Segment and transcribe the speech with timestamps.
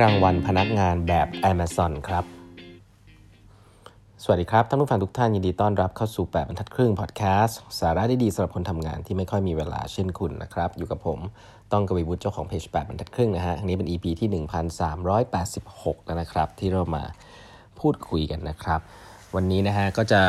[0.00, 2.24] รางวัลพนักงานแบบ Amazon ครับ
[4.22, 11.18] สวัสดีครับ ท่านผู้ฟังทุกท่านยินดีต้อนรับเข้าสู่ 8บรรทัดครึ่งพอดแคสต์สาระดีๆสำหรับคนทำงานที่ไม่ค่อยมีเวลาเช่นคุณนะครับ อยู่กับผม
[11.72, 14.28] ต้องกวีวุฒิเจ้าของเพจ8บรรทัดครึ่งนะฮะอันนี้เป็น EP ที่
[15.22, 17.04] 1386 แล้วนะครับ ที่เรามา
[17.80, 18.80] พูดคุยกันนะครับ
[19.36, 20.22] วันนี้นะฮะก็จะ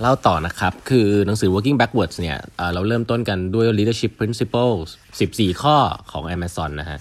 [0.00, 4.88] เล่าต่อนะครับ คือหนังสือ Working Backwards เนี่ยเเราเริ่มต้นกันด้วย Leadership Principles
[5.20, 5.76] 14 ข้อ
[6.10, 6.98] ของ Amazon นะฮะ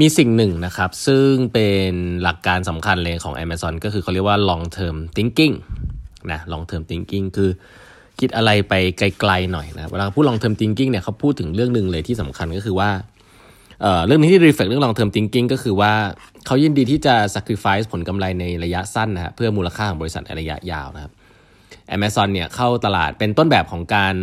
[0.00, 5.54] มีสิ่งหนึ่งนะครับ ซึ่งเป็นหลักการสำคัญเลยของ Amazon ก็คือเขาเรียกว่า long term thinking
[6.32, 7.50] นะ long term thinking คือ
[8.20, 12.90] คิดอะไรไปไกลๆหน่อยนะเวลาพูด long term thinking เนี่ยเขาพูดถึงเรื่องหนึ่งเลยที่สำคัญก็คือว่า
[13.80, 15.92] เเรื่องนี้ที่ reflect เรื่อง long term thinking ก็คือว่า
[16.46, 21.12] เขายินดีที่จะ sacrifice ผลกำไรในระยะสั้นนะฮะเพื่อมูลค่าของบริษัทในระยะยาวนะครับ
[21.96, 24.14] Amazon เนี่ยเข้าตลาดเป็นต้นแบบของการ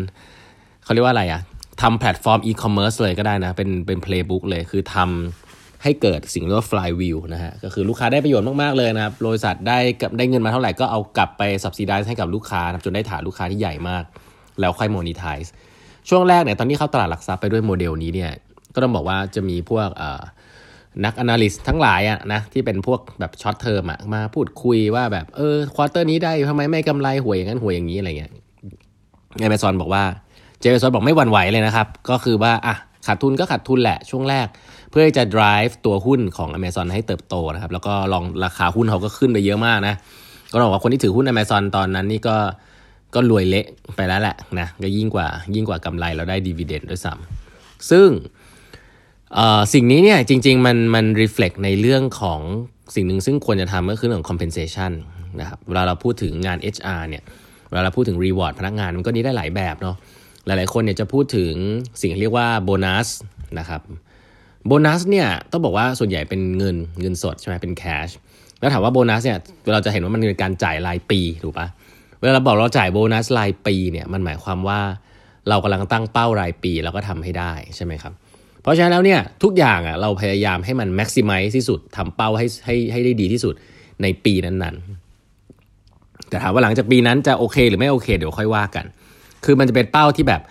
[0.83, 1.41] เขาเรียกว่าอะไรอะ
[1.81, 5.44] ทำแพลตฟอร์มอีคอมเมิร์ซเลยก็ได้นะ เป็นเป็น playbook เลยคือทำ
[5.85, 9.79] ให้เกิดสิ่งเรียกว่า flywheel นะฮะก็คือลูกค้าได้ประโยชน์มาก ๆ เลยนะครับบริษัทได้
[10.17, 14.03] ได้เงินมาเท่าไหร่ก็เอากลับไป subsidize ให้กับลูกค้าจนได้ฐานลูกค้าที่ใหญ่มาก
[14.59, 15.49] แล้วค่อย monetize
[16.09, 18.31] ช่วงแรกเนี่ยตอนที่เข้าตลาดหลักทรัพย์ไปด้วยโมเดลนี้เนี่ย
[18.73, 19.89] ก็ต้องบอกว่าจะมีพวก
[21.05, 28.31] นัก analyst ทั้งหลายอะนะที่เป็นพวกแบบ short term อะมาพูดคุยว่าแบบเออ quarter นี้ได้ทำไมไม่กำไรโวยอย่างนั้นโวยอย่างนี้อะไรเงี้ย
[29.39, 30.03] เอเมซอนบอกว่า
[30.59, 32.75] เจมซอนบอกไม่หวั่นไหวเลยนะครับ ก็คือว่าอะ
[33.07, 34.47] ขาดทุนก็ขาดทุนแหละช่วงแรก
[34.91, 39.95] เพื่อจะ drive ตัวหุ้นของ Amazon ให้เติบโตนะครับ แล้วก็ลองราคาหุ้นเขาก็ขึ้นไปเยอะมากนะ
[40.51, 42.37] ก็บอกว่าคนที่ถือหุ้น Amazon ตอนนั้นนี่ก็
[43.15, 48.09] ก็รวยเละไปแล้วแหละนะก็ยิ่งกว่ายิ่งกว่ากำไรเราได้ดีเวเดนด้วยซ้ำซึ่ง
[49.73, 52.41] สิ่งนี้เนี่ยจริง ๆ มันมัน reflect ในเรื่องของ
[52.95, 54.91] สิ่งหนึ่งซึ่งควรจะทำก็คือเรื่องของ compensation
[55.39, 57.23] นะครับเวลาเราพูดถึงงาน HR เนี่ย
[57.69, 59.95] เวลาเราพูดถึง reward พนักงานมันก็นี้ได้หลายแบบเนาะ
[60.45, 61.53] หลายๆคนเนี่ยจะพูดถึง
[62.01, 63.07] สิ่งที่เรียกว่าโบนัส
[63.59, 63.81] นะครับ
[64.67, 68.09] โบนัสเนี่ยต้องบอกว่าส่วนใหญ่เป็นเงินเงินสดใช่ไหมเป็นแคช
[68.59, 69.39] แล้วถามว่าโบนัสเนี่ย
[69.73, 71.67] เราจะเห็นว่ามันเป็นการจ่ายรายปีถูกปะ
[72.19, 74.79] เวลาเราบอกเราจ่ายโบนัสรายปีเนี่ยมันหมายความว่า
[75.49, 78.13] เรากำลังตั้งเป้ารายปีแล้วก็ทำให้ได้ใช่ไหมครับ
[78.61, 83.53] เพราะฉะนั้นแล้วเนี่ยทุกอย่างอะเราพยายามให้มันแม็กซิมัยที่สุดทำเป้าให้ให้ให้ได้ดีที่สุด
[84.01, 88.85] ในปีนั้นๆ แต่ถามว่าหลังจากปีนั้นจะโอเคหรือไม่โอเค เดี๋ยวค่อยว่ากัน
[89.45, 90.41] คือมันจะเป็นเป้าที่แบบ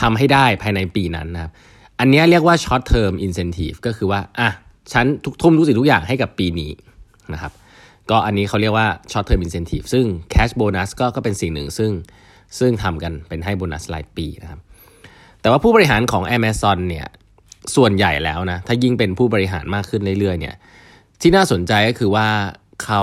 [0.00, 1.52] ทำให้ได้ภายในปีนั้นนะครับ
[2.00, 4.48] อันนี้เรียกว่า short term incentive ก็คือว่าอะ
[4.92, 6.70] ฉันทุกทุ่มทุกสิ่งทุกอย่างให้กับปีนี้
[7.32, 7.52] นะครับ
[8.10, 10.04] ก็อันนี้เขาเรียกว่า short term incentive ซึ่ง
[10.34, 11.90] cash bonus ก็ก็เป็นสิ่งหนึ่งซึ่ง
[12.58, 14.60] ซึ่งทำกันเป็นให้โบนัสรายปีนะครับ
[15.40, 17.06] แต่ว่าผู้บริหารของ Amazon เนี่ย
[17.76, 20.54] ส่วนใหญ่แล้วนะ ถ้ายิ่งเป็นผู้บริหารมากขึ้นเรื่อยๆ เนี่ย
[21.20, 22.28] ที่น่าสนใจก็คือว่า
[22.84, 23.02] เขา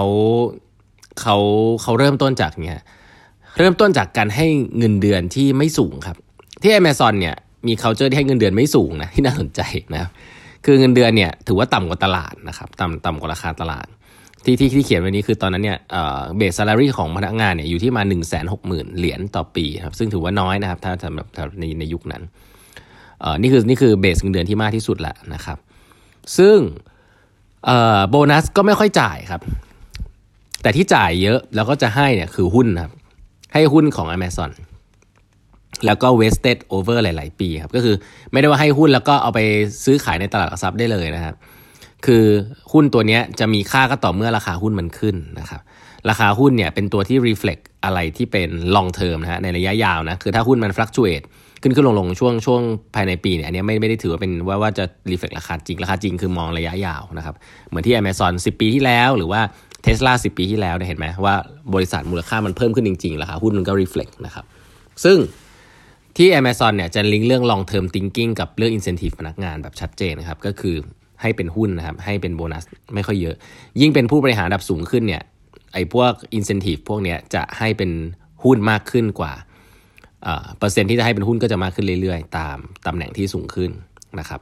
[1.22, 1.38] เขา
[1.81, 2.79] เขาเริ่มต้นจากเนี่ย
[3.57, 4.47] เริ่มต้นจากการให้
[4.78, 6.17] เงินเดือนที่ไม่สูงครับ
[6.62, 7.35] ที่ Amazon เนี่ย
[7.67, 9.62] มี culture ที่ให้เงินเดือนไม่สูงนะที่น่าสนใจ
[9.95, 10.09] นะ
[10.66, 13.88] คือเงินเดือนเนี่ยถือว่าต่ำกว่าตลาดนะครับต่ำต่ำกว่าราคาตลาด
[14.45, 15.78] ที่ที่ที่เขียนไว้นี้คือตอนนั้นเนี่ย
[16.38, 21.28] เบสซาลารีของพนักงานเนี่ยอยู่ที่มา1นึ่งแสนหกหมื่นเหรียญต่อปีครับซึ่งถือว่าน้อยนะครับถ้าสำหรับ
[21.59, 22.23] ในในยุคนั้น
[23.41, 25.57] นี่คือนี่คือเบสเงินเดือนที่มากที่สุดละนะครับ
[26.38, 26.57] ซึ่ง
[28.09, 29.41] โบนัสก็ไม่ค่อยจ่ายครับ
[30.61, 32.94] แต่ที่จ่ายเยอะแล้วก็จะให้เนี่ยคือหุ้นครับ
[33.53, 34.51] ให้หุ้นของ Amazon
[35.85, 37.95] แล้วก็ wasted over หลาย ๆ ปีครับ ก็คือ
[38.31, 39.39] ไม่ได้ว่าให้หุ้นแล้วก็เอาไป
[39.85, 41.35] ซื้อขายในตลาดหลักทรัพย์ได้เลยนะครับ
[42.06, 42.23] คือ
[42.73, 45.61] หุ้นตัวนี้จะมีค่าก็ต่อเมื่อราคาหุ้นมันขึ้นนะครับ
[46.09, 51.25] ราคาหุ้นเนี่ยเป็นตัวที่ reflect อะไรที่เป็น long term นะฮะในระยะยาวนะ คือถ้าหุ้นมัน fluctuate
[51.61, 52.61] ขึ้นขึ้นลงลงช่วงช่วง
[52.95, 57.35] ภายในปีเนี่ยอันนี้ไม่ไม่ได้ถือว่าเป็นว่าว่าจะ reflect ราคาจริง ราคาจริงคือมองระยะยาวนะครับ
[57.69, 59.41] เหมือนที่ Amazon 10 ปีที่แล้วหรือว่า
[59.85, 61.35] Tesla 10ปีที่แล้วเห็นไหมว่า
[61.73, 64.45] บริษัทมูลค่ามันเพิ่มขึ้นจริงๆราคาหุ้นมันก็ reflect นะครับ
[65.03, 65.17] ซึ่ง
[66.17, 70.75] ที่ Amazon เนี่ยจะลิงก์เรื่อง long term thinking กับเรื่อง incentive พนักงานแบบชัดเจนนะครับ ก็คือ
[71.21, 72.63] ให้เป็นหุ้นนะครับ ให้เป็นโบนัส
[72.95, 73.35] ไม่ค่อยเยอะ
[73.81, 75.23] ยิ่งเป็นผู้บริหารระดับสูงขึ้นเนี่ย
[75.73, 77.91] ไอ้พวก incentive พวกเนี้ยจะให้เป็น
[78.43, 79.33] หุ้นมากขึ้นกว่า
[80.57, 82.57] เปอร์เซ็นต์ที่จะให้เป็นหุ้นก็จะมากขึ้นเรื่อยๆ ตาม
[82.87, 83.72] ตำแหน่งที่สูงขึ้น
[84.19, 84.39] นะครับ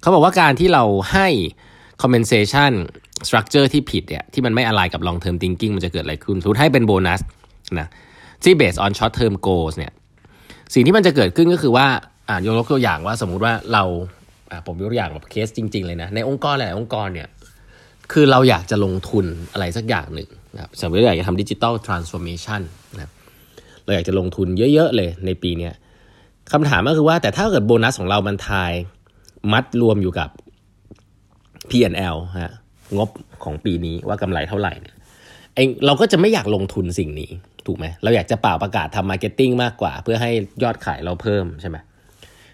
[0.00, 1.28] เขาบอกว่าการที่เราให้
[2.02, 2.72] compensation
[3.26, 7.20] structure ที่ผิดเนี่ยที่มันไม่อะไรกับ long term thinking มันจะเกิดอะไรขึ้นสมมติให้เป็นโบนัส
[7.80, 7.88] นะ
[8.44, 9.92] ที่ based on short term goals เนี่ย
[10.74, 11.86] สิ่งที่มันจะเกิดขึ้นก็คือว่า
[12.28, 13.84] อ่ายกตัวอย่างว่าสมมุติว่าเรา
[14.50, 17.28] อ่าผมยกตัวอย่างแบบเคสจริง ๆ เลยนะ ในองค์กรหลายองค์กรเนี่ย
[18.12, 22.62] คือเราอยากจะลงทุนอะไรสักอย่างหนึ่งนะครับสมมติอยากจะทำ digital transformation
[22.94, 23.10] นะ
[23.84, 25.70] เราอยากจะลงทุนเยอะ ๆ เลยในปีนี้
[26.52, 28.72] คำถามก็คือว่าแต่ถ้าเกิดโบนัสของเรามัน tie
[29.52, 30.28] มัดรวมอยู่กับ
[31.70, 32.52] P&L ฮะ
[32.96, 33.08] งบ
[33.44, 34.94] ของปีนี้ว่ากำไรเท่าไหร่เนี่ย
[35.54, 37.30] เองเราก็จะไม่อยากลงทุนสิ่งนี้
[37.66, 40.30] ถูกไหมเราอยากจะป่าวประกาศทำ marketing มากกว่า เพื่อให้
[40.62, 41.76] ยอดขายเราเพิ่มใช่ไหม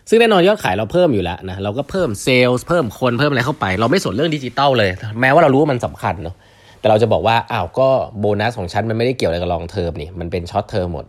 [0.09, 4.91] ซึ่งแน่นอนยอดขายเราเพิ่มอยู่แล้วนะเราก็เพิ่มเซลล์เพิ่มคนเพิ่มอะไรเข้าไป เราไม่สนเรื่องดิจิตอลเลย
[5.21, 6.37] แม้ว่าเรารู้ว่ามันสำคัญเนาะ
[6.81, 7.89] แต่เราจะบอกว่าอ้าวก็
[8.21, 11.05] โบนัสของฉันมันไม่ได้เกี่ยวอะไรกับ long term นี่มันเป็น short term หมด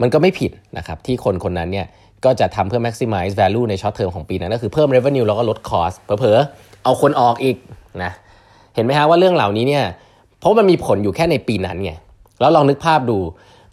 [0.00, 1.86] มันก็ไม่ผิดนะครับที่คนคนนั้นเนี่ย
[2.24, 7.56] ก็จะทำเพื่อ maximize value ใน short term ของปีนั้นก็คือเพิ่ม revenue แล้วก็ลด cost เผลอๆเอาคนออกอีก
[8.04, 8.12] นะ
[8.75, 9.83] เห็นไหมฮะว่าเรื่องเหล่านี้เนี่ย
[10.39, 11.91] เพราะมันมีผลอยู่แค่ในปีนั้นไง
[12.39, 13.17] แล้วลองนึกภาพดู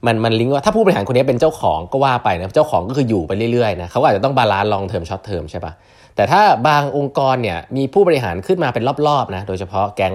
[0.06, 5.73] มันมันลิงก์ว่าถ้าผู้บริหารคนนี้เป็นเจ้าของก็ว่าไปนะเจ้าของก็คืออยู่ไปเรื่อยๆนะเขาอาจจะต้องบาลานซ์ลองเทอมช็อตเทอมใช่ปะ
[6.17, 10.14] แต่ถ้าบางองค์กรเนี่ยมีผู้บริหารขึ้นมาเป็นรอบๆนะโดยเฉพาะแก๊ง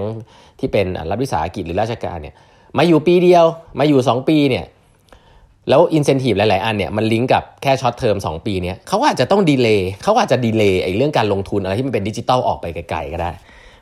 [0.58, 2.34] ที่เป็นรัฐวิสาหกิจหรือราชการเนี่ย
[2.78, 3.44] มาอยู่ปีเดียว
[3.78, 4.64] มาอยู่ 2 ปีเนี่ย
[5.68, 13.30] แล้วอินเซนティブหลายๆอันเนี่ยมันลิงก์กับแค่ช็อตเทอม2ปีเนี่ยเขาอาจจะต้องดีเลย์เขาอาจจะดีเลย์ไอ้เรื่องการลงทุนอะไรที่มันเป็นดิจิตอลออกไปไกลๆก็ได้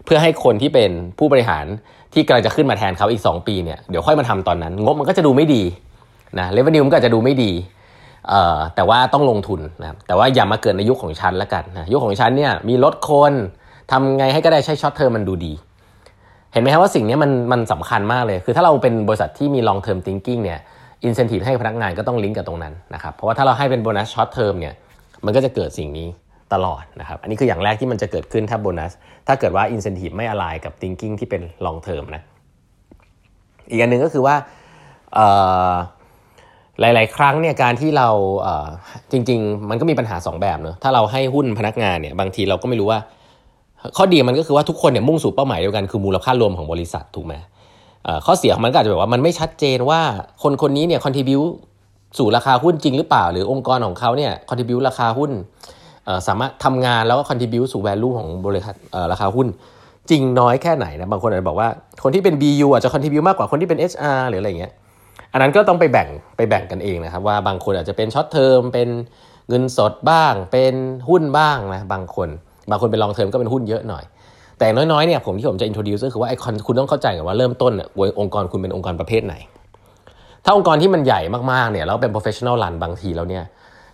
[0.04, 1.66] เพื่อให้คนที่เป็นผู้บริหาร
[2.14, 5.62] ที่กำลังจะขึ้นมาแทนเขาอีก 2 ปีเนี่ยเดี๋ยวค่อยมาทำตอนนั้น งบมันก็จะดูไม่ดี
[6.38, 7.52] นะเลเวนิวมันก็จะดูไม่ดี
[8.28, 13.32] เอ่อแต่ว่าต้องลงทุนนะแต่ว่าอย่ามาเกิดในยุคของฉันละกันนะยุคของฉันเนี่ยมีลดคน
[13.90, 15.52] ทำไงให้ก็ได้ใช้ช็อตเทอมมันดูดี
[16.52, 20.58] เห็นไหมครับว่าสิ่งนี้มันมันสำคัญมากเลย คือถ้าเราเป็นบริษัทที่มี long term thinking เนี่ย
[21.04, 24.74] อินเซนティブให้พนักงานก็ต้องลิงก์กับตรงนั้นนะครับเพราะว่าถ้าเราให้เป็นโบนัสช็อตเทอมเนี่ย
[25.24, 26.08] มันก็จะเกิดสิ่งนี้
[26.53, 28.91] ตลอดนะครับ อันนี้คืออย่างแรกที่มันจะเกิดขึ้นถ้าโบนัส
[29.27, 32.21] ถ้าเกิดว่า incentive ไม่อะไรกับ thinking ที่เป็น long term นะ
[33.69, 34.35] อีกอันหนึ่งก็คือว่า
[36.79, 38.09] หลาย ๆ ครั้งเนี่ยการที่เรา
[39.11, 42.99] จริง ๆ มันก็มีปัญหา 2 แบบเนอะถ้าเราให้หุ้นพนักงานเนี่ยบางทีเราก็ไม่รู้ว่า
[43.97, 47.33] ข้อดีมันก็คือว่าทุกคนเนี่ยมุ่งสู่เป้าหมายเดียวกันคือมูลค่ารวมของบริษัทถูกไหม
[48.25, 50.01] ข้อเสียของมันก็อาจจะแบบว่ามันไม่ชัดเจนว่า
[50.43, 51.41] คนคนนี้เนี่ย contribute
[52.17, 55.31] สู่ราคาหุ้นจริงหรือเปล่า หรือองค์กรของเขาเนี่ย contribute ราคาหุ้น
[56.27, 58.75] สามารถทำงานแล้วก็ contribute สู่ value ของบริษัท
[59.11, 59.47] ราคาหุ้น
[60.09, 61.69] จริงน้อยแค่ไหนนะบางคนอาจจะบอกว่า
[62.03, 64.73] คนที่เป็น BU อาจจะ contribute มากกว่าคนที่เป็น HR หรืออะไรเงี้ย
[65.31, 68.89] อันนั้นก็ต้องไปแบ่งไปแบ่งกันเองนะครับว่าบางคนอาจจะเป็น short term เป็น
[69.49, 70.73] เงินสดบ้าง เป็น
[71.09, 72.29] หุ้นบ้างนะบางคน
[72.69, 74.03] บางคนเป็น long term ก็เป็นหุ้นเยอะหน่อย
[74.59, 77.87] แต่น้อยๆเนี่ยผมที่ผมจะ introduce ก็คือว่าไอ้คุณต้องเข้าใจกันว่าเริ่มต้นเนี่ย
[78.19, 79.35] องค์กรคุณเป็นองค์กรประเภทไหน
[80.45, 81.21] ถ้าองค์กรที่มันใหญ่
[81.51, 83.43] มากๆเนี่ยแล้วเป็น professional run บางทีแล้วเนี่ย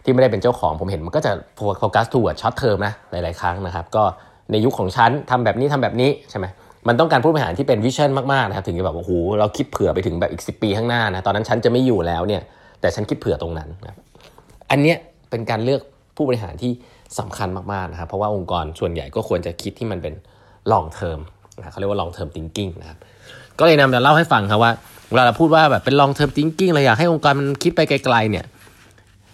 [0.09, 1.31] ที่ไม่ได้เป็นเจ้าของผมเห็นมันก็จะ
[1.79, 4.03] focus too short term นะหลาย ๆ ครั้งนะครับ ก็
[4.51, 6.45] ในยุคของฉันทำแบบนี้ทำแบบนี้ใช่ไหม
[6.87, 12.41] มันต้องการผู้บริหารที่เป็น vision มาก ๆ นะครับ ถึงจะแบบโอ้โหเราคิดเผื่อไปถึงแบบอีกสิบปีข้างหน้านะตอนนั้นฉันจะไม่อยู่แล้วเนี่ย
[12.81, 13.97] แต่ฉันคิดเผื่อตรงนั้นนะ
[14.71, 14.97] อันเนี้ย
[15.29, 15.81] เป็นการเลือก
[16.15, 16.71] ผู้บริหารที่
[17.19, 20.13] สำคัญมาก ๆ นะครับ เพราะว่าองค์กรส่วนใหญ่ก็ควรจะคิดที่มันเป็น
[20.71, 21.19] long term
[21.57, 22.97] นะเขาเรียกว่า long term thinking นะครับ
[23.59, 24.71] ก็เลยนำมาเล่าให้ฟังครับว่า
[25.09, 28.45] เวลาเราพูดว่าแบบเป็น long term thinking เราอยากให้องค์กรมันคิดไปไกล ๆ เนี่ย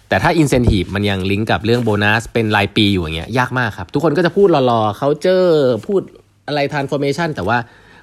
[0.08, 5.42] แต่ถ้า incentive มันยังลิงก์กับเรื่องโบนัสเป็นรายปีอยู่อย่างเงี้ยยากมากครับ ทุกคนก็จะพูดหล่อๆเขาจะ
[5.86, 6.00] พูด
[6.48, 7.58] อะไร transformation แต่ว่า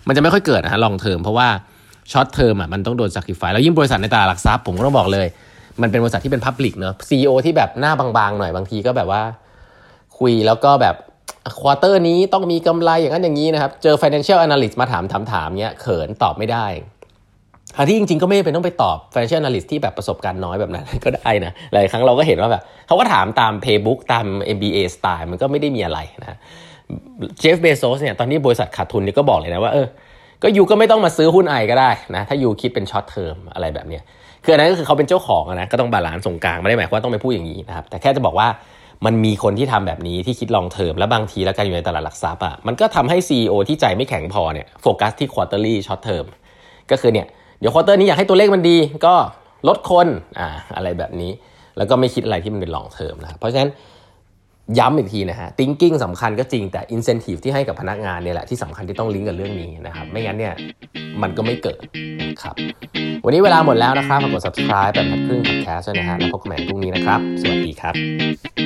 [0.08, 1.48] มันจะไม่ค่อยเกิดนะฮะ long term เพราะว่า
[2.12, 5.28] short term อะมันต้องโดน sacrifice แล้วยิ่งบริษัทในตลาดหลักทรัพย์ผมก็ต้องบอกเลย
[5.82, 9.24] มันเป็นบริษัทที่เป็น public เนอะ CEO ที่แบบหน้าบางๆหน่อยบางทีก็แบบว่า
[10.20, 10.96] คุยแล้วก็แบบ
[11.60, 16.66] quarter นี้ต้องมีกำไรอย่างนั้นอย่างนี้นะครับ เจอ financial analyst มาถามถามๆเนี้ยเขินตอบไม่ได้
[17.75, 24.25] ทั้งที่จริงๆก็ไม่จำเป็นต้องไปตอบ financial analyst ที่แบบประสบการณ์น้อยแบบนั้นก็ได้นะหลายครั้งเราก็เห็นว่าแบบเขาก็ถามตาม playbook ตาม
[24.56, 26.38] MBA style มันก็ไม่ได้มีอะไรนะ
[27.40, 29.88] เจฟเบโซสเนี่ยตอนนี้บริษัทขาดทุนนี่ก็บอกเลยนะว่าเออ
[30.44, 34.04] ก็ you ก็ไม่ต้องมาซื้อหุ้น I ก็ได้นะถ้า you คิดเป็น short term อะไรแบบเนี้ย
[34.44, 38.48] คืออันนั้นก็คือเขาเป็นเจ้าของนะก็ต้อง balance สายกลางไม่ได้หมายความว่าต้องไปพูดอย่างนี้นะครับแต่แค่จะบอกว่า
[39.06, 46.26] มันมีคนที่ทำแบบนี้ที่คิด long term แล้วบางทีแล้วการอยู่ในตลาดหลักทรัพย์อะมันก็ทำให้ CEO ที่ใจไม่แข็งพอเนี่ยโฟกัสที่ quarterly short term
[46.92, 47.28] ก็คือเนี่ย
[47.60, 49.16] เดี๋ยว quarter นี้อยากให้ตัวเลขมันดี ก็
[49.68, 50.07] ลดคน
[50.40, 51.31] อ่าอะไรแบบนี้
[51.78, 53.72] แล้วก็ไม่คิดอะไรที่มันเป็น long term นะเพราะฉะนั้น
[54.80, 60.54] ย้ำอีกทีนะฮะ thinking สำคัญก็จริงแต่ incentive ที่ให้กับพนักงานเนี่ยแหละที่สำคัญที่ต้องลิงก์กับเรื่องนี้นะครับ ไม่งั้นเนี่ย
[61.22, 61.78] มันก็ไม่เกิด
[62.44, 62.56] ครับ
[63.26, 68.63] วันนี้เวลาหมดแล้วนะครับฝากกด subscribe แปดบรรทัดครึ่ง podcast นะฮะแล้วพบกันใหม่พรุ่งนี้นะครับ สวัสดีครับ